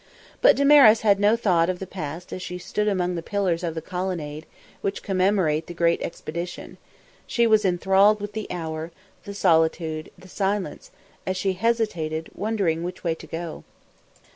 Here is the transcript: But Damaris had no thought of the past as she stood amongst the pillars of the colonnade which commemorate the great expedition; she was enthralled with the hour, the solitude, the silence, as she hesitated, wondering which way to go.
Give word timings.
But 0.41 0.55
Damaris 0.55 1.01
had 1.01 1.19
no 1.19 1.35
thought 1.35 1.69
of 1.69 1.77
the 1.77 1.85
past 1.85 2.33
as 2.33 2.41
she 2.41 2.57
stood 2.57 2.87
amongst 2.87 3.17
the 3.17 3.21
pillars 3.21 3.63
of 3.63 3.75
the 3.75 3.83
colonnade 3.83 4.47
which 4.81 5.03
commemorate 5.03 5.67
the 5.67 5.75
great 5.75 6.01
expedition; 6.01 6.79
she 7.27 7.45
was 7.45 7.63
enthralled 7.63 8.19
with 8.19 8.33
the 8.33 8.47
hour, 8.49 8.91
the 9.25 9.35
solitude, 9.35 10.09
the 10.17 10.27
silence, 10.27 10.89
as 11.27 11.37
she 11.37 11.53
hesitated, 11.53 12.31
wondering 12.33 12.81
which 12.83 13.03
way 13.03 13.13
to 13.13 13.27
go. 13.27 13.63